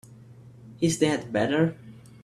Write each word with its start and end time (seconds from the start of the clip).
Is 0.81 0.97
the 0.97 1.05
head 1.09 1.31
better? 1.31 1.75